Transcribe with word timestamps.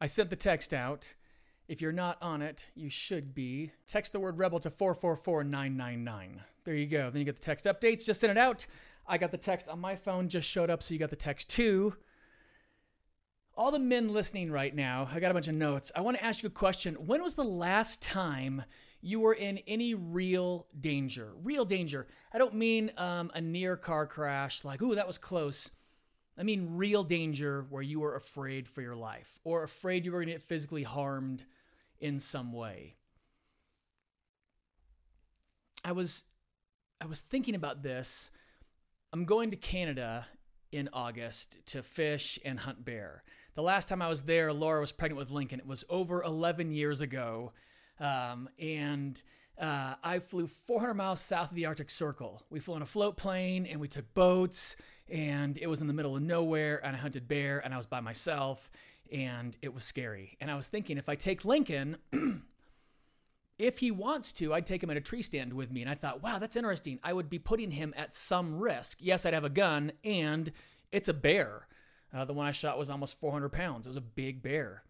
I 0.00 0.06
sent 0.06 0.30
the 0.30 0.36
text 0.36 0.74
out. 0.74 1.14
If 1.68 1.80
you're 1.80 1.92
not 1.92 2.18
on 2.22 2.42
it, 2.42 2.68
you 2.74 2.88
should 2.90 3.34
be. 3.34 3.72
Text 3.88 4.12
the 4.12 4.20
word 4.20 4.38
rebel 4.38 4.60
to 4.60 4.70
444999. 4.70 6.42
There 6.64 6.74
you 6.74 6.86
go. 6.86 7.10
Then 7.10 7.20
you 7.20 7.24
get 7.24 7.36
the 7.36 7.42
text 7.42 7.64
updates. 7.64 8.04
Just 8.04 8.20
send 8.20 8.30
it 8.30 8.38
out. 8.38 8.66
I 9.06 9.18
got 9.18 9.30
the 9.30 9.38
text 9.38 9.68
on 9.68 9.80
my 9.80 9.96
phone, 9.96 10.28
just 10.28 10.48
showed 10.48 10.68
up, 10.68 10.82
so 10.82 10.92
you 10.92 11.00
got 11.00 11.10
the 11.10 11.16
text 11.16 11.48
too. 11.48 11.94
All 13.56 13.70
the 13.70 13.78
men 13.78 14.12
listening 14.12 14.50
right 14.50 14.74
now, 14.74 15.08
I 15.12 15.18
got 15.18 15.30
a 15.30 15.34
bunch 15.34 15.48
of 15.48 15.54
notes. 15.54 15.90
I 15.96 16.02
want 16.02 16.18
to 16.18 16.24
ask 16.24 16.42
you 16.42 16.48
a 16.48 16.50
question. 16.50 16.94
When 17.06 17.22
was 17.22 17.36
the 17.36 17.44
last 17.44 18.02
time 18.02 18.64
you 19.00 19.20
were 19.20 19.32
in 19.32 19.58
any 19.66 19.94
real 19.94 20.66
danger? 20.78 21.32
Real 21.42 21.64
danger. 21.64 22.06
I 22.34 22.38
don't 22.38 22.54
mean 22.54 22.90
um, 22.98 23.30
a 23.32 23.40
near 23.40 23.76
car 23.76 24.06
crash, 24.06 24.64
like, 24.64 24.82
ooh, 24.82 24.96
that 24.96 25.06
was 25.06 25.16
close. 25.18 25.70
I 26.38 26.42
mean 26.42 26.76
real 26.76 27.02
danger 27.02 27.66
where 27.70 27.82
you 27.82 28.00
were 28.00 28.14
afraid 28.14 28.68
for 28.68 28.82
your 28.82 28.96
life 28.96 29.38
or 29.44 29.62
afraid 29.62 30.04
you 30.04 30.12
were 30.12 30.18
going 30.18 30.28
to 30.28 30.34
get 30.34 30.42
physically 30.42 30.82
harmed 30.82 31.44
in 31.98 32.18
some 32.18 32.52
way. 32.52 32.96
I 35.84 35.92
was 35.92 36.24
I 37.00 37.06
was 37.06 37.20
thinking 37.20 37.54
about 37.54 37.82
this. 37.82 38.30
I'm 39.12 39.24
going 39.24 39.50
to 39.50 39.56
Canada 39.56 40.26
in 40.72 40.88
August 40.92 41.58
to 41.66 41.82
fish 41.82 42.38
and 42.44 42.58
hunt 42.58 42.84
bear. 42.84 43.22
The 43.54 43.62
last 43.62 43.88
time 43.88 44.02
I 44.02 44.08
was 44.08 44.22
there, 44.22 44.52
Laura 44.52 44.80
was 44.80 44.92
pregnant 44.92 45.18
with 45.18 45.30
Lincoln. 45.30 45.60
It 45.60 45.66
was 45.66 45.84
over 45.88 46.22
11 46.22 46.72
years 46.72 47.00
ago. 47.00 47.52
Um, 47.98 48.48
and 48.58 49.20
uh, 49.58 49.94
I 50.02 50.18
flew 50.18 50.46
400 50.46 50.94
miles 50.94 51.20
south 51.20 51.50
of 51.50 51.56
the 51.56 51.66
Arctic 51.66 51.90
Circle. 51.90 52.42
We 52.50 52.60
flew 52.60 52.74
on 52.74 52.82
a 52.82 52.86
float 52.86 53.16
plane 53.16 53.66
and 53.66 53.80
we 53.80 53.88
took 53.88 54.12
boats, 54.14 54.76
and 55.08 55.56
it 55.58 55.66
was 55.66 55.80
in 55.80 55.86
the 55.86 55.92
middle 55.92 56.16
of 56.16 56.22
nowhere. 56.22 56.84
And 56.84 56.94
I 56.94 56.98
hunted 56.98 57.26
bear, 57.26 57.60
and 57.60 57.72
I 57.72 57.76
was 57.76 57.86
by 57.86 58.00
myself, 58.00 58.70
and 59.10 59.56
it 59.62 59.72
was 59.72 59.84
scary. 59.84 60.36
And 60.40 60.50
I 60.50 60.56
was 60.56 60.68
thinking, 60.68 60.98
if 60.98 61.08
I 61.08 61.14
take 61.14 61.44
Lincoln, 61.44 61.96
if 63.58 63.78
he 63.78 63.90
wants 63.90 64.32
to, 64.34 64.52
I'd 64.52 64.66
take 64.66 64.82
him 64.82 64.90
at 64.90 64.96
a 64.96 65.00
tree 65.00 65.22
stand 65.22 65.52
with 65.52 65.72
me. 65.72 65.80
And 65.80 65.90
I 65.90 65.94
thought, 65.94 66.22
wow, 66.22 66.38
that's 66.38 66.56
interesting. 66.56 66.98
I 67.02 67.12
would 67.12 67.30
be 67.30 67.38
putting 67.38 67.70
him 67.70 67.94
at 67.96 68.12
some 68.12 68.58
risk. 68.58 68.98
Yes, 69.00 69.24
I'd 69.24 69.34
have 69.34 69.44
a 69.44 69.50
gun, 69.50 69.92
and 70.04 70.52
it's 70.92 71.08
a 71.08 71.14
bear. 71.14 71.66
Uh, 72.12 72.24
the 72.24 72.32
one 72.32 72.46
I 72.46 72.52
shot 72.52 72.78
was 72.78 72.90
almost 72.90 73.18
400 73.20 73.50
pounds. 73.50 73.86
It 73.86 73.90
was 73.90 73.96
a 73.96 74.02
big 74.02 74.42
bear. 74.42 74.82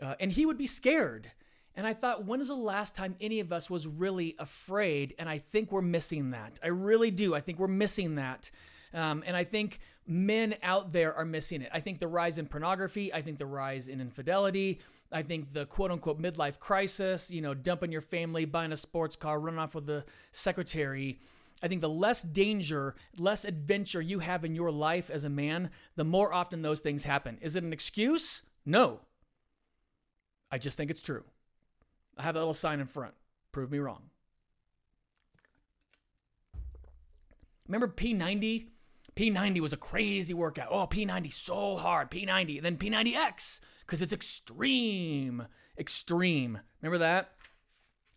Uh, 0.00 0.14
and 0.20 0.30
he 0.30 0.44
would 0.44 0.58
be 0.58 0.66
scared. 0.66 1.30
And 1.76 1.86
I 1.86 1.92
thought, 1.92 2.24
when 2.24 2.40
is 2.40 2.48
the 2.48 2.54
last 2.54 2.94
time 2.94 3.14
any 3.20 3.40
of 3.40 3.52
us 3.52 3.68
was 3.68 3.86
really 3.86 4.34
afraid? 4.38 5.14
And 5.18 5.28
I 5.28 5.38
think 5.38 5.70
we're 5.70 5.82
missing 5.82 6.30
that. 6.30 6.58
I 6.64 6.68
really 6.68 7.10
do. 7.10 7.34
I 7.34 7.40
think 7.40 7.58
we're 7.58 7.68
missing 7.68 8.14
that. 8.14 8.50
Um, 8.94 9.22
and 9.26 9.36
I 9.36 9.44
think 9.44 9.78
men 10.06 10.54
out 10.62 10.90
there 10.90 11.14
are 11.14 11.24
missing 11.24 11.60
it. 11.60 11.70
I 11.74 11.80
think 11.80 12.00
the 12.00 12.08
rise 12.08 12.38
in 12.38 12.46
pornography, 12.46 13.12
I 13.12 13.20
think 13.20 13.38
the 13.38 13.46
rise 13.46 13.88
in 13.88 14.00
infidelity, 14.00 14.80
I 15.12 15.22
think 15.22 15.52
the 15.52 15.66
quote 15.66 15.90
unquote 15.90 16.20
midlife 16.20 16.58
crisis, 16.58 17.30
you 17.30 17.42
know, 17.42 17.52
dumping 17.52 17.92
your 17.92 18.00
family, 18.00 18.46
buying 18.46 18.72
a 18.72 18.76
sports 18.76 19.16
car, 19.16 19.38
running 19.38 19.58
off 19.58 19.74
with 19.74 19.86
the 19.86 20.04
secretary. 20.30 21.18
I 21.62 21.68
think 21.68 21.80
the 21.80 21.88
less 21.88 22.22
danger, 22.22 22.94
less 23.18 23.44
adventure 23.44 24.00
you 24.00 24.20
have 24.20 24.44
in 24.44 24.54
your 24.54 24.70
life 24.70 25.10
as 25.10 25.24
a 25.24 25.30
man, 25.30 25.70
the 25.96 26.04
more 26.04 26.32
often 26.32 26.62
those 26.62 26.80
things 26.80 27.04
happen. 27.04 27.38
Is 27.40 27.56
it 27.56 27.64
an 27.64 27.72
excuse? 27.72 28.42
No. 28.64 29.00
I 30.50 30.58
just 30.58 30.76
think 30.76 30.90
it's 30.90 31.02
true. 31.02 31.24
I 32.16 32.22
have 32.22 32.36
a 32.36 32.38
little 32.38 32.54
sign 32.54 32.80
in 32.80 32.86
front. 32.86 33.14
Prove 33.52 33.70
me 33.70 33.78
wrong. 33.78 34.02
Remember 37.66 37.88
P90? 37.88 38.68
P90 39.14 39.60
was 39.60 39.72
a 39.72 39.78
crazy 39.78 40.34
workout. 40.34 40.68
Oh, 40.70 40.86
P90 40.86 41.32
so 41.32 41.76
hard. 41.76 42.10
P90. 42.10 42.56
And 42.58 42.64
then 42.64 42.76
P90X 42.76 43.60
because 43.80 44.02
it's 44.02 44.12
extreme. 44.12 45.46
Extreme. 45.78 46.58
Remember 46.82 46.98
that? 46.98 47.32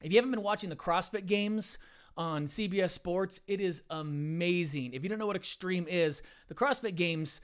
If 0.02 0.12
you 0.12 0.18
haven't 0.18 0.31
been 0.31 0.44
watching 0.44 0.69
the 0.69 0.75
CrossFit 0.75 1.25
games 1.25 1.78
on 2.16 2.47
CBS 2.47 2.91
Sports, 2.91 3.41
it 3.47 3.62
is 3.62 3.84
amazing. 3.90 4.94
If 4.94 5.03
you 5.03 5.09
don't 5.09 5.19
know 5.19 5.28
what 5.28 5.35
extreme 5.35 5.88
is, 5.88 6.22
the 6.47 6.56
CrossFit 6.56 6.96
games, 6.96 7.41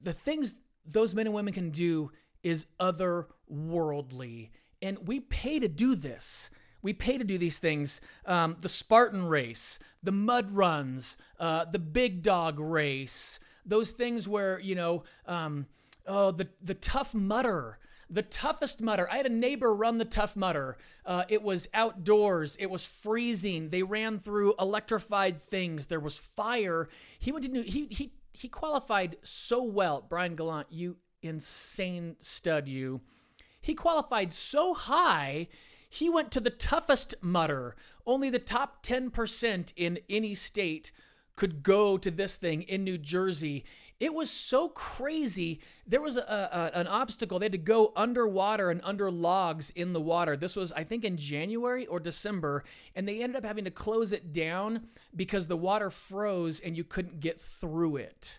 the 0.00 0.12
things 0.12 0.54
those 0.84 1.14
men 1.14 1.26
and 1.26 1.34
women 1.34 1.52
can 1.52 1.70
do 1.70 2.10
is 2.42 2.66
otherworldly. 2.78 4.50
And 4.86 5.08
we 5.08 5.18
pay 5.18 5.58
to 5.58 5.66
do 5.66 5.96
this. 5.96 6.48
We 6.80 6.92
pay 6.92 7.18
to 7.18 7.24
do 7.24 7.38
these 7.38 7.58
things. 7.58 8.00
Um, 8.24 8.56
the 8.60 8.68
Spartan 8.68 9.26
race, 9.26 9.80
the 10.00 10.12
mud 10.12 10.52
runs, 10.52 11.16
uh, 11.40 11.64
the 11.64 11.80
big 11.80 12.22
dog 12.22 12.60
race, 12.60 13.40
those 13.64 13.90
things 13.90 14.28
where, 14.28 14.60
you 14.60 14.76
know, 14.76 15.02
um, 15.26 15.66
oh, 16.06 16.30
the, 16.30 16.48
the 16.62 16.74
tough 16.74 17.14
mudder 17.14 17.78
the 18.08 18.22
toughest 18.22 18.80
mudder. 18.80 19.08
I 19.10 19.16
had 19.16 19.26
a 19.26 19.30
neighbor 19.30 19.74
run 19.74 19.98
the 19.98 20.04
tough 20.04 20.36
mudder. 20.36 20.76
Uh, 21.04 21.24
it 21.28 21.42
was 21.42 21.66
outdoors. 21.74 22.54
It 22.60 22.70
was 22.70 22.86
freezing. 22.86 23.70
They 23.70 23.82
ran 23.82 24.20
through 24.20 24.54
electrified 24.60 25.42
things. 25.42 25.86
There 25.86 25.98
was 25.98 26.16
fire. 26.16 26.88
He 27.18 27.32
went 27.32 27.46
to 27.46 27.50
New, 27.50 27.62
he 27.62 27.88
he 27.90 28.12
he 28.32 28.46
qualified 28.46 29.16
so 29.24 29.64
well. 29.64 30.06
Brian 30.08 30.36
Gallant, 30.36 30.68
you 30.70 30.98
insane 31.20 32.14
stud, 32.20 32.68
you. 32.68 33.00
He 33.66 33.74
qualified 33.74 34.32
so 34.32 34.74
high, 34.74 35.48
he 35.88 36.08
went 36.08 36.30
to 36.30 36.38
the 36.38 36.50
toughest 36.50 37.16
mudder. 37.20 37.74
Only 38.06 38.30
the 38.30 38.38
top 38.38 38.80
10% 38.84 39.72
in 39.74 39.98
any 40.08 40.36
state 40.36 40.92
could 41.34 41.64
go 41.64 41.98
to 41.98 42.12
this 42.12 42.36
thing 42.36 42.62
in 42.62 42.84
New 42.84 42.96
Jersey. 42.96 43.64
It 43.98 44.14
was 44.14 44.30
so 44.30 44.68
crazy. 44.68 45.60
There 45.84 46.00
was 46.00 46.16
a, 46.16 46.20
a, 46.22 46.78
an 46.78 46.86
obstacle. 46.86 47.40
They 47.40 47.46
had 47.46 47.52
to 47.52 47.58
go 47.58 47.92
underwater 47.96 48.70
and 48.70 48.80
under 48.84 49.10
logs 49.10 49.70
in 49.70 49.94
the 49.94 50.00
water. 50.00 50.36
This 50.36 50.54
was, 50.54 50.70
I 50.70 50.84
think, 50.84 51.04
in 51.04 51.16
January 51.16 51.86
or 51.86 51.98
December, 51.98 52.62
and 52.94 53.08
they 53.08 53.20
ended 53.20 53.38
up 53.38 53.44
having 53.44 53.64
to 53.64 53.72
close 53.72 54.12
it 54.12 54.32
down 54.32 54.86
because 55.16 55.48
the 55.48 55.56
water 55.56 55.90
froze 55.90 56.60
and 56.60 56.76
you 56.76 56.84
couldn't 56.84 57.18
get 57.18 57.40
through 57.40 57.96
it. 57.96 58.38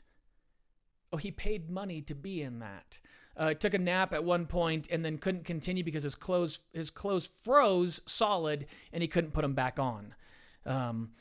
Oh, 1.12 1.18
he 1.18 1.32
paid 1.32 1.70
money 1.70 2.02
to 2.04 2.16
be 2.16 2.42
in 2.42 2.60
that. 2.60 3.02
Uh, 3.38 3.53
took 3.53 3.75
a 3.75 3.78
nap 3.78 4.14
at 4.14 4.24
one 4.24 4.48
point 4.48 4.88
and 4.90 5.06
then 5.06 5.20
couldn't 5.20 5.46
continue 5.46 5.84
because 5.84 6.02
his 6.02 6.16
clothes 6.16 6.59
his 6.74 6.90
clothes 6.90 7.28
froze 7.28 8.02
solid 8.08 8.66
and 8.92 9.03
he 9.03 9.08
couldn't 9.08 9.31
put 9.31 9.44
them 9.44 9.53
back 9.53 9.78
on. 9.78 10.16
Um, 10.66 11.12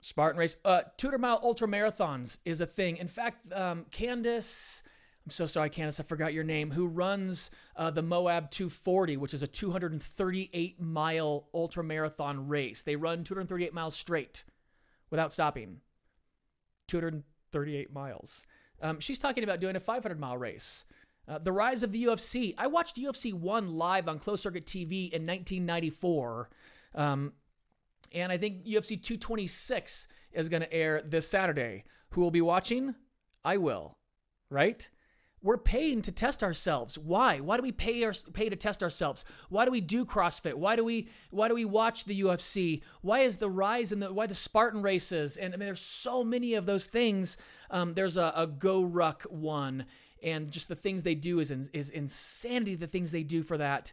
Spartan 0.00 0.38
race, 0.38 0.56
uh, 0.64 0.82
200 0.96 1.18
mile 1.18 1.40
ultra 1.42 1.68
marathons 1.68 2.38
is 2.44 2.60
a 2.60 2.66
thing. 2.66 2.96
In 2.96 3.06
fact, 3.06 3.52
um, 3.52 3.84
Candace, 3.90 4.82
I'm 5.26 5.30
so 5.30 5.44
sorry, 5.44 5.68
Candace, 5.68 6.00
I 6.00 6.04
forgot 6.04 6.32
your 6.32 6.44
name, 6.44 6.70
who 6.70 6.86
runs 6.86 7.50
uh, 7.76 7.90
the 7.90 8.02
Moab 8.02 8.50
240, 8.50 9.18
which 9.18 9.34
is 9.34 9.42
a 9.42 9.46
238 9.46 10.80
mile 10.80 11.48
ultra 11.52 11.84
marathon 11.84 12.48
race. 12.48 12.80
They 12.82 12.96
run 12.96 13.24
238 13.24 13.74
miles 13.74 13.94
straight 13.94 14.44
without 15.10 15.34
stopping. 15.34 15.80
238 16.88 17.92
miles. 17.92 18.46
Um, 18.82 19.00
she's 19.00 19.18
talking 19.18 19.44
about 19.44 19.60
doing 19.60 19.76
a 19.76 19.80
500 19.80 20.18
mile 20.18 20.38
race. 20.38 20.84
Uh, 21.28 21.38
the 21.38 21.52
rise 21.52 21.82
of 21.82 21.92
the 21.92 22.04
UFC. 22.04 22.54
I 22.58 22.66
watched 22.66 22.96
UFC 22.96 23.32
1 23.32 23.70
live 23.70 24.08
on 24.08 24.18
closed 24.18 24.42
circuit 24.42 24.64
TV 24.64 25.12
in 25.12 25.22
1994. 25.22 26.50
Um, 26.94 27.32
and 28.12 28.32
I 28.32 28.36
think 28.36 28.64
UFC 28.64 29.00
226 29.00 30.08
is 30.32 30.48
going 30.48 30.62
to 30.62 30.72
air 30.72 31.02
this 31.04 31.28
Saturday. 31.28 31.84
Who 32.10 32.20
will 32.20 32.30
be 32.32 32.40
watching? 32.40 32.94
I 33.44 33.58
will, 33.58 33.94
right? 34.50 34.88
We're 35.42 35.56
paying 35.56 36.02
to 36.02 36.12
test 36.12 36.42
ourselves. 36.42 36.98
Why? 36.98 37.40
Why 37.40 37.56
do 37.56 37.62
we 37.62 37.72
pay 37.72 38.04
our, 38.04 38.12
pay 38.32 38.50
to 38.50 38.56
test 38.56 38.82
ourselves? 38.82 39.24
Why 39.48 39.64
do 39.64 39.70
we 39.70 39.80
do 39.80 40.04
CrossFit? 40.04 40.54
Why 40.54 40.76
do 40.76 40.84
we 40.84 41.08
why 41.30 41.48
do 41.48 41.54
we 41.54 41.64
watch 41.64 42.04
the 42.04 42.20
UFC? 42.20 42.82
Why 43.00 43.20
is 43.20 43.38
the 43.38 43.48
rise 43.48 43.90
in 43.92 44.00
the 44.00 44.12
why 44.12 44.26
the 44.26 44.34
Spartan 44.34 44.82
races? 44.82 45.38
And 45.38 45.54
I 45.54 45.56
mean, 45.56 45.66
there's 45.66 45.80
so 45.80 46.22
many 46.22 46.54
of 46.54 46.66
those 46.66 46.84
things. 46.84 47.38
Um, 47.70 47.94
there's 47.94 48.18
a, 48.18 48.32
a 48.36 48.46
GoRuck 48.46 49.30
one, 49.30 49.86
and 50.22 50.50
just 50.50 50.68
the 50.68 50.76
things 50.76 51.04
they 51.04 51.14
do 51.14 51.40
is 51.40 51.50
is 51.50 51.88
insanity. 51.88 52.74
The 52.74 52.86
things 52.86 53.10
they 53.10 53.22
do 53.22 53.42
for 53.42 53.56
that. 53.56 53.92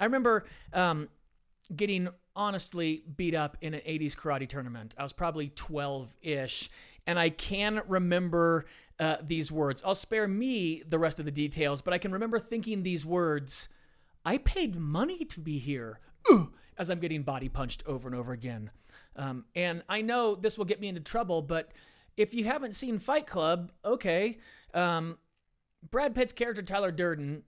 I 0.00 0.04
remember 0.04 0.46
um, 0.72 1.08
getting 1.74 2.08
honestly 2.34 3.02
beat 3.16 3.34
up 3.34 3.56
in 3.60 3.74
an 3.74 3.80
80s 3.80 4.14
karate 4.14 4.48
tournament. 4.48 4.94
I 4.98 5.02
was 5.02 5.12
probably 5.12 5.48
12 5.48 6.16
ish, 6.22 6.70
and 7.06 7.18
I 7.18 7.30
can 7.30 7.82
remember 7.86 8.66
uh, 9.00 9.16
these 9.22 9.52
words. 9.52 9.82
I'll 9.84 9.94
spare 9.94 10.26
me 10.26 10.82
the 10.86 10.98
rest 10.98 11.18
of 11.18 11.24
the 11.24 11.32
details, 11.32 11.82
but 11.82 11.92
I 11.92 11.98
can 11.98 12.12
remember 12.12 12.38
thinking 12.38 12.82
these 12.82 13.04
words 13.04 13.68
I 14.24 14.38
paid 14.38 14.76
money 14.76 15.24
to 15.24 15.40
be 15.40 15.58
here, 15.58 16.00
as 16.78 16.90
I'm 16.90 16.98
getting 16.98 17.22
body 17.22 17.48
punched 17.48 17.82
over 17.86 18.08
and 18.08 18.16
over 18.16 18.32
again. 18.32 18.70
Um, 19.16 19.44
and 19.54 19.82
I 19.88 20.02
know 20.02 20.34
this 20.34 20.58
will 20.58 20.64
get 20.64 20.80
me 20.80 20.88
into 20.88 21.00
trouble, 21.00 21.42
but 21.42 21.72
if 22.16 22.34
you 22.34 22.44
haven't 22.44 22.74
seen 22.74 22.98
Fight 22.98 23.26
Club, 23.26 23.72
okay. 23.84 24.38
Um, 24.74 25.18
Brad 25.90 26.14
Pitt's 26.14 26.32
character, 26.32 26.62
Tyler 26.62 26.90
Durden, 26.90 27.42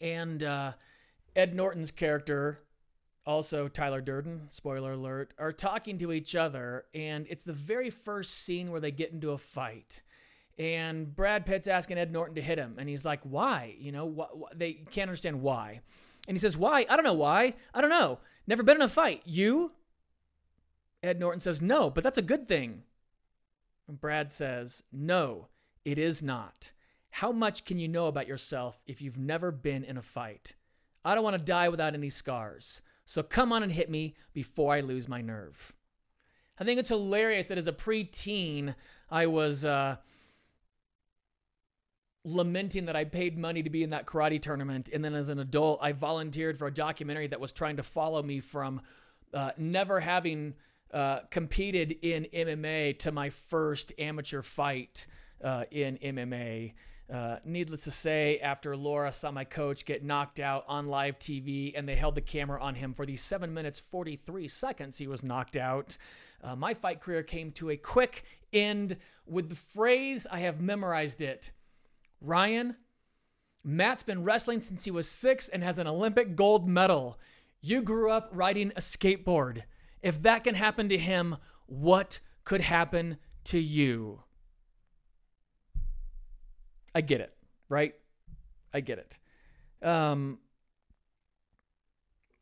and 0.00 0.42
uh, 0.42 0.72
Ed 1.36 1.54
Norton's 1.54 1.90
character, 1.90 2.60
also 3.26 3.68
Tyler 3.68 4.00
Durden, 4.00 4.42
spoiler 4.50 4.92
alert, 4.92 5.32
are 5.38 5.52
talking 5.52 5.98
to 5.98 6.12
each 6.12 6.34
other, 6.34 6.84
and 6.94 7.26
it's 7.28 7.44
the 7.44 7.52
very 7.52 7.90
first 7.90 8.30
scene 8.44 8.70
where 8.70 8.80
they 8.80 8.90
get 8.90 9.12
into 9.12 9.30
a 9.30 9.38
fight. 9.38 10.02
and 10.58 11.16
Brad 11.16 11.46
Pitt's 11.46 11.66
asking 11.66 11.96
Ed 11.96 12.12
Norton 12.12 12.34
to 12.34 12.42
hit 12.42 12.58
him, 12.58 12.76
and 12.78 12.86
he's 12.86 13.06
like, 13.06 13.20
"Why? 13.22 13.74
You 13.78 13.90
know, 13.90 14.12
wh- 14.12 14.38
wh- 14.38 14.54
they 14.54 14.74
can't 14.74 15.08
understand 15.08 15.40
why." 15.40 15.80
And 16.28 16.36
he 16.36 16.38
says, 16.38 16.58
"Why? 16.58 16.84
I 16.90 16.94
don't 16.94 17.06
know 17.06 17.14
why. 17.14 17.54
I 17.72 17.80
don't 17.80 17.88
know. 17.90 18.18
Never 18.46 18.62
been 18.62 18.76
in 18.76 18.82
a 18.82 18.88
fight. 18.88 19.22
You?" 19.24 19.72
Ed 21.02 21.18
Norton 21.18 21.40
says, 21.40 21.62
"No, 21.62 21.88
but 21.90 22.04
that's 22.04 22.18
a 22.18 22.22
good 22.22 22.46
thing." 22.46 22.84
And 23.88 23.98
Brad 23.98 24.30
says, 24.30 24.84
"No, 24.92 25.48
it 25.86 25.98
is 25.98 26.22
not. 26.22 26.72
How 27.10 27.32
much 27.32 27.64
can 27.64 27.78
you 27.78 27.88
know 27.88 28.06
about 28.06 28.28
yourself 28.28 28.82
if 28.86 29.00
you've 29.00 29.18
never 29.18 29.50
been 29.50 29.84
in 29.84 29.96
a 29.96 30.02
fight? 30.02 30.54
I 31.04 31.14
don't 31.14 31.24
want 31.24 31.38
to 31.38 31.42
die 31.44 31.70
without 31.70 31.94
any 31.94 32.10
scars. 32.10 32.82
So 33.04 33.22
come 33.22 33.52
on 33.52 33.62
and 33.62 33.72
hit 33.72 33.90
me 33.90 34.14
before 34.32 34.74
I 34.74 34.80
lose 34.80 35.08
my 35.08 35.20
nerve." 35.20 35.74
I 36.58 36.64
think 36.64 36.78
it's 36.78 36.90
hilarious 36.90 37.48
that 37.48 37.58
as 37.58 37.68
a 37.68 37.72
preteen, 37.72 38.74
I 39.10 39.26
was. 39.26 39.64
Uh, 39.64 39.96
lamenting 42.24 42.86
that 42.86 42.94
I 42.94 43.04
paid 43.04 43.36
money 43.36 43.62
to 43.62 43.70
be 43.70 43.82
in 43.82 43.90
that 43.90 44.06
karate 44.06 44.40
tournament. 44.40 44.88
And 44.92 45.04
then 45.04 45.14
as 45.14 45.28
an 45.28 45.40
adult, 45.40 45.80
I 45.82 45.92
volunteered 45.92 46.56
for 46.56 46.68
a 46.68 46.72
documentary 46.72 47.26
that 47.28 47.40
was 47.40 47.52
trying 47.52 47.76
to 47.76 47.82
follow 47.82 48.22
me 48.22 48.40
from 48.40 48.80
uh, 49.34 49.50
never 49.56 49.98
having 50.00 50.54
uh, 50.92 51.20
competed 51.30 51.96
in 52.02 52.26
MMA 52.32 52.98
to 53.00 53.12
my 53.12 53.30
first 53.30 53.92
amateur 53.98 54.42
fight 54.42 55.06
uh, 55.42 55.64
in 55.70 55.98
MMA. 55.98 56.74
Uh, 57.12 57.36
needless 57.44 57.84
to 57.84 57.90
say, 57.90 58.38
after 58.40 58.76
Laura 58.76 59.12
saw 59.12 59.30
my 59.30 59.44
coach 59.44 59.84
get 59.84 60.04
knocked 60.04 60.40
out 60.40 60.64
on 60.68 60.86
live 60.86 61.18
TV 61.18 61.72
and 61.76 61.88
they 61.88 61.96
held 61.96 62.14
the 62.14 62.20
camera 62.20 62.62
on 62.62 62.74
him 62.74 62.94
for 62.94 63.04
the 63.04 63.16
7 63.16 63.52
minutes 63.52 63.80
43 63.80 64.48
seconds 64.48 64.98
he 64.98 65.06
was 65.06 65.22
knocked 65.22 65.56
out, 65.56 65.96
uh, 66.42 66.56
my 66.56 66.74
fight 66.74 67.00
career 67.00 67.22
came 67.22 67.50
to 67.52 67.70
a 67.70 67.76
quick 67.76 68.24
end 68.52 68.96
with 69.26 69.48
the 69.48 69.54
phrase 69.54 70.26
I 70.30 70.40
have 70.40 70.60
memorized 70.60 71.20
it 71.20 71.52
Ryan, 72.22 72.76
Matt's 73.64 74.02
been 74.02 74.22
wrestling 74.22 74.60
since 74.60 74.84
he 74.84 74.90
was 74.90 75.08
six 75.08 75.48
and 75.48 75.62
has 75.62 75.78
an 75.78 75.86
Olympic 75.86 76.36
gold 76.36 76.68
medal. 76.68 77.18
You 77.60 77.82
grew 77.82 78.10
up 78.10 78.30
riding 78.32 78.70
a 78.76 78.80
skateboard. 78.80 79.62
If 80.02 80.22
that 80.22 80.44
can 80.44 80.54
happen 80.54 80.88
to 80.88 80.98
him, 80.98 81.36
what 81.66 82.20
could 82.44 82.60
happen 82.60 83.18
to 83.44 83.58
you? 83.58 84.22
I 86.94 87.00
get 87.00 87.20
it, 87.20 87.32
right? 87.68 87.94
I 88.72 88.80
get 88.80 88.98
it. 88.98 89.86
Um, 89.86 90.38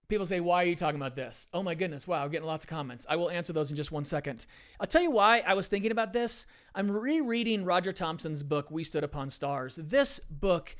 people 0.08 0.26
say, 0.26 0.41
Why 0.41 0.64
are 0.64 0.67
you 0.67 0.76
talking 0.76 1.00
about 1.00 1.17
this? 1.17 1.49
Oh 1.55 1.62
my 1.62 1.75
goodness, 1.75 2.06
wow, 2.06 2.23
I'm 2.23 2.31
getting 2.31 2.47
lots 2.47 2.64
of 2.64 2.70
comments. 2.70 3.06
I 3.08 3.17
will 3.17 3.31
answer 3.31 3.52
those 3.52 3.70
in 3.70 3.76
just 3.76 3.93
one 3.93 4.05
second. 4.05 4.44
I'll 4.79 4.87
tell 4.87 5.02
you 5.02 5.12
why 5.12 5.43
I 5.47 5.55
was 5.55 5.69
thinking 5.69 5.93
about 5.93 6.12
this. 6.12 6.47
I'm 6.75 6.91
rereading 6.91 7.64
Roger 7.64 7.93
Thompson's 7.93 8.43
book, 8.43 8.70
We 8.70 8.85
Stood 8.85 9.05
Upon 9.05 9.31
Stars. 9.31 9.76
This 9.76 10.20
book 10.29 10.76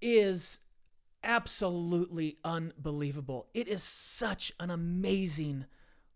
is 0.00 0.60
absolutely 1.22 2.38
unbelievable. 2.44 3.46
It 3.54 3.68
is 3.68 3.82
such 3.82 4.52
an 4.58 4.70
amazing 4.70 5.66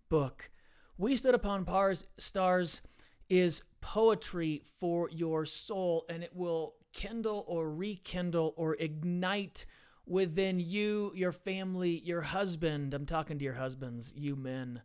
book. 0.08 0.50
We 0.98 1.14
Stood 1.14 1.34
Upon 1.34 1.64
Pars, 1.64 2.06
Stars 2.16 2.82
is 3.28 3.62
poetry 3.80 4.62
for 4.64 5.10
your 5.10 5.44
soul, 5.44 6.06
and 6.08 6.22
it 6.22 6.34
will 6.34 6.74
kindle 6.96 7.44
or 7.46 7.70
rekindle 7.70 8.54
or 8.56 8.74
ignite 8.80 9.66
within 10.06 10.58
you, 10.58 11.12
your 11.14 11.30
family, 11.30 12.00
your 12.04 12.22
husband. 12.22 12.94
I'm 12.94 13.04
talking 13.04 13.38
to 13.38 13.44
your 13.44 13.54
husbands, 13.54 14.14
you 14.16 14.34
men. 14.34 14.80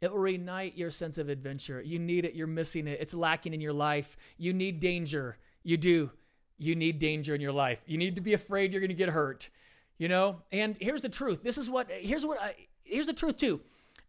It 0.00 0.12
will 0.12 0.18
reignite 0.18 0.76
your 0.76 0.90
sense 0.90 1.18
of 1.18 1.28
adventure. 1.28 1.80
You 1.80 1.98
need 2.00 2.24
it. 2.24 2.34
You're 2.34 2.48
missing 2.48 2.88
it. 2.88 2.98
It's 3.00 3.14
lacking 3.14 3.54
in 3.54 3.60
your 3.60 3.72
life. 3.72 4.16
You 4.36 4.52
need 4.52 4.80
danger. 4.80 5.38
You 5.62 5.76
do. 5.76 6.10
You 6.58 6.74
need 6.74 6.98
danger 6.98 7.34
in 7.34 7.40
your 7.40 7.52
life. 7.52 7.80
You 7.86 7.96
need 7.96 8.16
to 8.16 8.20
be 8.20 8.34
afraid 8.34 8.72
you're 8.72 8.80
going 8.80 8.88
to 8.88 8.94
get 8.94 9.08
hurt. 9.08 9.48
You 9.98 10.08
know? 10.08 10.42
And 10.50 10.76
here's 10.80 11.00
the 11.00 11.08
truth. 11.08 11.44
This 11.44 11.58
is 11.58 11.70
what, 11.70 11.90
here's 11.90 12.26
what 12.26 12.42
I, 12.42 12.56
here's 12.82 13.06
the 13.06 13.12
truth 13.12 13.36
too. 13.36 13.60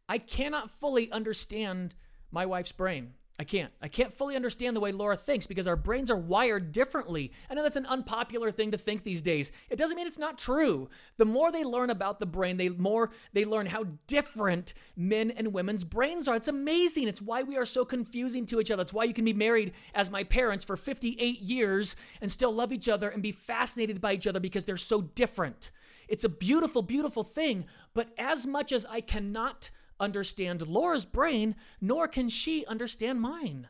I 0.09 0.17
cannot 0.17 0.71
fully 0.71 1.11
understand 1.11 1.93
my 2.31 2.47
wife's 2.47 2.71
brain. 2.71 3.13
I 3.39 3.43
can't. 3.43 3.71
I 3.83 3.87
can't 3.87 4.11
fully 4.11 4.35
understand 4.35 4.75
the 4.75 4.79
way 4.79 4.91
Laura 4.91 5.15
thinks 5.15 5.45
because 5.45 5.67
our 5.67 5.75
brains 5.75 6.09
are 6.09 6.17
wired 6.17 6.71
differently. 6.71 7.31
I 7.49 7.53
know 7.53 7.61
that's 7.61 7.75
an 7.75 7.85
unpopular 7.85 8.49
thing 8.49 8.71
to 8.71 8.79
think 8.79 9.03
these 9.03 9.21
days. 9.21 9.51
It 9.69 9.77
doesn't 9.77 9.95
mean 9.95 10.07
it's 10.07 10.17
not 10.17 10.39
true. 10.39 10.89
The 11.17 11.25
more 11.25 11.51
they 11.51 11.63
learn 11.63 11.91
about 11.91 12.19
the 12.19 12.25
brain, 12.25 12.57
the 12.57 12.69
more 12.69 13.11
they 13.33 13.45
learn 13.45 13.67
how 13.67 13.85
different 14.07 14.73
men 14.95 15.29
and 15.29 15.53
women's 15.53 15.83
brains 15.83 16.27
are. 16.27 16.35
It's 16.35 16.47
amazing. 16.47 17.07
It's 17.07 17.21
why 17.21 17.43
we 17.43 17.57
are 17.57 17.65
so 17.65 17.85
confusing 17.85 18.47
to 18.47 18.59
each 18.59 18.71
other. 18.71 18.81
It's 18.81 18.93
why 18.93 19.03
you 19.03 19.13
can 19.13 19.25
be 19.25 19.33
married 19.33 19.73
as 19.93 20.09
my 20.09 20.23
parents 20.23 20.65
for 20.65 20.75
58 20.75 21.39
years 21.39 21.95
and 22.21 22.31
still 22.31 22.51
love 22.51 22.73
each 22.73 22.89
other 22.89 23.09
and 23.09 23.21
be 23.21 23.31
fascinated 23.31 24.01
by 24.01 24.13
each 24.13 24.25
other 24.25 24.39
because 24.39 24.65
they're 24.65 24.77
so 24.77 25.01
different. 25.01 25.69
It's 26.07 26.23
a 26.23 26.29
beautiful, 26.29 26.81
beautiful 26.81 27.23
thing. 27.23 27.65
But 27.93 28.09
as 28.17 28.47
much 28.47 28.71
as 28.71 28.83
I 28.87 29.01
cannot 29.01 29.69
understand 29.99 30.67
Laura's 30.67 31.05
brain, 31.05 31.55
nor 31.81 32.07
can 32.07 32.29
she 32.29 32.65
understand 32.65 33.21
mine. 33.21 33.69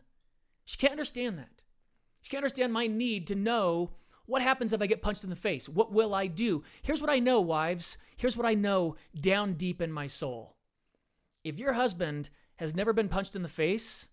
She 0.65 0.77
can't 0.77 0.91
understand 0.91 1.37
that. 1.37 1.61
She 2.21 2.29
can't 2.29 2.43
understand 2.43 2.73
my 2.73 2.87
need 2.87 3.27
to 3.27 3.35
know 3.35 3.91
what 4.27 4.41
happens 4.41 4.73
if 4.73 4.81
I 4.81 4.87
get 4.87 5.01
punched 5.01 5.23
in 5.23 5.29
the 5.29 5.35
face? 5.35 5.67
What 5.67 5.91
will 5.91 6.13
I 6.13 6.27
do? 6.27 6.63
Here's 6.81 7.01
what 7.01 7.09
I 7.09 7.19
know, 7.19 7.39
wives. 7.39 7.97
Here's 8.17 8.37
what 8.37 8.45
I 8.45 8.53
know 8.53 8.95
down 9.19 9.53
deep 9.53 9.81
in 9.81 9.91
my 9.91 10.07
soul. 10.07 10.57
If 11.43 11.59
your 11.59 11.73
husband 11.73 12.29
has 12.57 12.75
never 12.75 12.91
been 12.91 13.07
punched 13.07 13.35
in 13.35 13.41
the 13.41 13.47
face, 13.47 14.09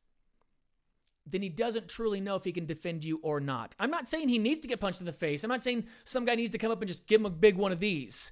then 1.27 1.43
he 1.43 1.49
doesn't 1.49 1.89
truly 1.89 2.21
know 2.21 2.37
if 2.37 2.45
he 2.45 2.53
can 2.53 2.67
defend 2.67 3.03
you 3.03 3.19
or 3.23 3.41
not. 3.41 3.75
I'm 3.81 3.91
not 3.91 4.09
saying 4.09 4.29
he 4.29 4.39
needs 4.39 4.61
to 4.61 4.69
get 4.69 4.81
punched 4.81 5.01
in 5.01 5.07
the 5.07 5.13
face. 5.13 5.43
I'm 5.43 5.51
not 5.51 5.63
saying 5.63 5.87
some 6.05 6.25
guy 6.25 6.37
needs 6.37 6.53
to 6.53 6.59
come 6.59 6.71
up 6.71 6.81
and 6.81 6.89
just 6.89 7.09
give 7.09 7.21
him 7.21 7.27
a 7.27 7.31
big 7.31 7.57
one 7.57 7.73
of 7.73 7.81
these. 7.81 8.31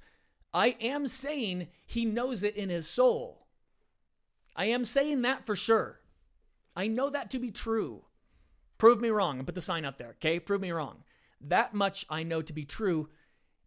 I 0.54 0.76
am 0.80 1.06
saying 1.08 1.68
he 1.86 2.04
knows 2.04 2.44
it 2.44 2.54
in 2.54 2.68
his 2.68 2.86
soul. 2.86 3.41
I 4.54 4.66
am 4.66 4.84
saying 4.84 5.22
that 5.22 5.44
for 5.44 5.56
sure. 5.56 6.00
I 6.76 6.86
know 6.86 7.10
that 7.10 7.30
to 7.30 7.38
be 7.38 7.50
true. 7.50 8.04
Prove 8.78 9.00
me 9.00 9.10
wrong 9.10 9.38
and 9.38 9.46
put 9.46 9.54
the 9.54 9.60
sign 9.60 9.84
up 9.84 9.98
there, 9.98 10.16
okay? 10.16 10.40
Prove 10.40 10.60
me 10.60 10.72
wrong. 10.72 11.04
That 11.40 11.74
much 11.74 12.04
I 12.10 12.22
know 12.22 12.42
to 12.42 12.52
be 12.52 12.64
true, 12.64 13.08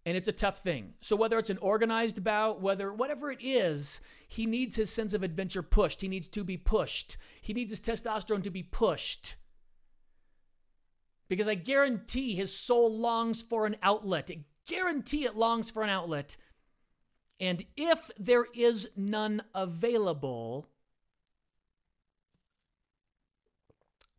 and 0.05 0.15
it's 0.15 0.27
a 0.27 0.33
tough 0.33 0.59
thing. 0.59 0.93
So 1.01 1.15
whether 1.15 1.39
it's 1.39 1.49
an 1.49 1.57
organized 1.59 2.23
bout, 2.23 2.61
whether 2.61 2.93
whatever 2.93 3.31
it 3.31 3.39
is, 3.41 3.99
he 4.27 4.45
needs 4.45 4.75
his 4.75 4.91
sense 4.91 5.13
of 5.13 5.23
adventure 5.23 5.63
pushed. 5.63 6.01
He 6.01 6.07
needs 6.07 6.27
to 6.29 6.43
be 6.43 6.57
pushed. 6.57 7.17
He 7.41 7.53
needs 7.53 7.71
his 7.71 7.81
testosterone 7.81 8.43
to 8.43 8.51
be 8.51 8.63
pushed. 8.63 9.35
Because 11.27 11.47
I 11.47 11.55
guarantee 11.55 12.35
his 12.35 12.55
soul 12.55 12.95
longs 12.95 13.41
for 13.41 13.65
an 13.65 13.77
outlet. 13.81 14.29
I 14.31 14.45
guarantee 14.67 15.25
it 15.25 15.35
longs 15.35 15.71
for 15.71 15.81
an 15.81 15.89
outlet. 15.89 16.37
And 17.39 17.65
if 17.75 18.11
there 18.17 18.45
is 18.53 18.89
none 18.95 19.41
available, 19.53 20.69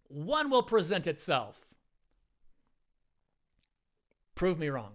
one 0.09 0.51
will 0.51 0.63
present 0.63 1.07
itself. 1.07 1.75
Prove 4.35 4.59
me 4.59 4.69
wrong. 4.69 4.93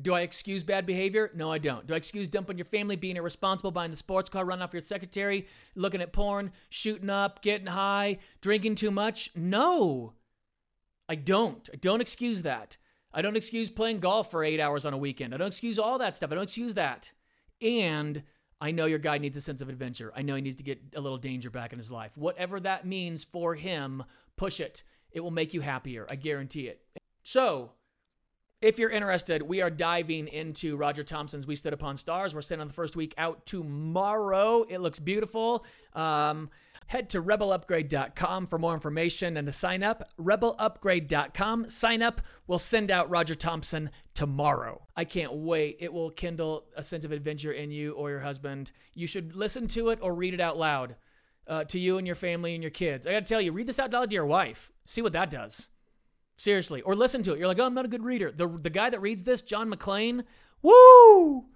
Do 0.00 0.12
I 0.12 0.20
excuse 0.20 0.62
bad 0.62 0.84
behavior? 0.84 1.30
No, 1.34 1.50
I 1.50 1.56
don't. 1.56 1.86
Do 1.86 1.94
I 1.94 1.96
excuse 1.96 2.28
dumping 2.28 2.58
your 2.58 2.66
family, 2.66 2.96
being 2.96 3.16
irresponsible, 3.16 3.70
buying 3.70 3.90
the 3.90 3.96
sports 3.96 4.28
car, 4.28 4.44
running 4.44 4.62
off 4.62 4.74
your 4.74 4.82
secretary, 4.82 5.46
looking 5.74 6.02
at 6.02 6.12
porn, 6.12 6.52
shooting 6.68 7.08
up, 7.08 7.40
getting 7.40 7.68
high, 7.68 8.18
drinking 8.42 8.74
too 8.74 8.90
much? 8.90 9.30
No. 9.34 10.12
I 11.08 11.14
don't. 11.14 11.68
I 11.72 11.76
don't 11.76 12.02
excuse 12.02 12.42
that. 12.42 12.76
I 13.14 13.22
don't 13.22 13.36
excuse 13.36 13.70
playing 13.70 14.00
golf 14.00 14.30
for 14.30 14.44
eight 14.44 14.60
hours 14.60 14.84
on 14.84 14.92
a 14.92 14.98
weekend. 14.98 15.32
I 15.32 15.38
don't 15.38 15.48
excuse 15.48 15.78
all 15.78 15.98
that 15.98 16.14
stuff. 16.14 16.30
I 16.30 16.34
don't 16.34 16.44
excuse 16.44 16.74
that. 16.74 17.12
And 17.62 18.24
I 18.60 18.70
know 18.70 18.86
your 18.86 18.98
guy 18.98 19.18
needs 19.18 19.36
a 19.36 19.40
sense 19.40 19.60
of 19.60 19.68
adventure. 19.68 20.12
I 20.16 20.22
know 20.22 20.34
he 20.34 20.40
needs 20.40 20.56
to 20.56 20.64
get 20.64 20.80
a 20.94 21.00
little 21.00 21.18
danger 21.18 21.50
back 21.50 21.72
in 21.72 21.78
his 21.78 21.90
life. 21.90 22.16
Whatever 22.16 22.58
that 22.60 22.86
means 22.86 23.24
for 23.24 23.54
him, 23.54 24.02
push 24.36 24.60
it. 24.60 24.82
It 25.12 25.20
will 25.20 25.30
make 25.30 25.52
you 25.54 25.60
happier. 25.60 26.06
I 26.10 26.16
guarantee 26.16 26.68
it. 26.68 26.80
So, 27.22 27.72
if 28.62 28.78
you're 28.78 28.90
interested, 28.90 29.42
we 29.42 29.60
are 29.60 29.68
diving 29.68 30.28
into 30.28 30.76
Roger 30.76 31.04
Thompson's 31.04 31.46
We 31.46 31.56
Stood 31.56 31.74
Upon 31.74 31.98
Stars. 31.98 32.34
We're 32.34 32.40
sending 32.40 32.62
on 32.62 32.68
the 32.68 32.74
first 32.74 32.96
week 32.96 33.14
out 33.18 33.44
tomorrow. 33.44 34.62
It 34.62 34.78
looks 34.78 34.98
beautiful. 34.98 35.66
Um, 35.92 36.48
head 36.86 37.10
to 37.10 37.22
rebelupgrade.com 37.22 38.46
for 38.46 38.58
more 38.58 38.74
information 38.74 39.36
and 39.36 39.46
to 39.46 39.52
sign 39.52 39.82
up. 39.82 40.08
Rebelupgrade.com. 40.18 41.68
Sign 41.68 42.02
up. 42.02 42.20
We'll 42.46 42.58
send 42.58 42.90
out 42.90 43.10
Roger 43.10 43.34
Thompson 43.34 43.90
tomorrow. 44.14 44.86
I 44.96 45.04
can't 45.04 45.32
wait. 45.32 45.76
It 45.80 45.92
will 45.92 46.10
kindle 46.10 46.64
a 46.76 46.82
sense 46.82 47.04
of 47.04 47.12
adventure 47.12 47.52
in 47.52 47.70
you 47.70 47.92
or 47.92 48.10
your 48.10 48.20
husband. 48.20 48.72
You 48.94 49.06
should 49.06 49.34
listen 49.34 49.66
to 49.68 49.90
it 49.90 49.98
or 50.00 50.14
read 50.14 50.34
it 50.34 50.40
out 50.40 50.58
loud 50.58 50.96
uh, 51.46 51.64
to 51.64 51.78
you 51.78 51.98
and 51.98 52.06
your 52.06 52.16
family 52.16 52.54
and 52.54 52.62
your 52.62 52.70
kids. 52.70 53.06
I 53.06 53.12
got 53.12 53.24
to 53.24 53.28
tell 53.28 53.40
you, 53.40 53.52
read 53.52 53.66
this 53.66 53.78
out 53.78 53.92
loud 53.92 54.10
to 54.10 54.14
your 54.14 54.26
wife. 54.26 54.70
See 54.84 55.02
what 55.02 55.12
that 55.12 55.30
does. 55.30 55.70
Seriously. 56.36 56.82
Or 56.82 56.94
listen 56.94 57.22
to 57.24 57.32
it. 57.32 57.38
You're 57.38 57.48
like, 57.48 57.58
oh, 57.58 57.66
I'm 57.66 57.74
not 57.74 57.84
a 57.84 57.88
good 57.88 58.04
reader. 58.04 58.30
The, 58.30 58.46
the 58.46 58.70
guy 58.70 58.90
that 58.90 59.00
reads 59.00 59.24
this, 59.24 59.42
John 59.42 59.70
McClane, 59.70 60.24
woo! 60.62 61.46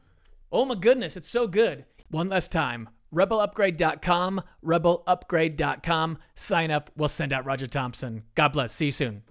Oh 0.52 0.64
my 0.64 0.74
goodness, 0.74 1.16
it's 1.16 1.28
so 1.28 1.46
good. 1.46 1.84
One 2.08 2.28
last 2.28 2.50
time 2.50 2.88
rebelupgrade.com, 3.14 4.42
rebelupgrade.com. 4.64 6.18
Sign 6.34 6.70
up. 6.70 6.90
We'll 6.96 7.08
send 7.08 7.32
out 7.32 7.44
Roger 7.44 7.66
Thompson. 7.66 8.24
God 8.34 8.52
bless. 8.52 8.72
See 8.72 8.86
you 8.86 8.90
soon. 8.90 9.29